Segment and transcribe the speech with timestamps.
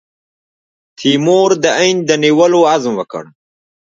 [0.97, 3.23] تیمور د هند د نیولو عزم وکړ.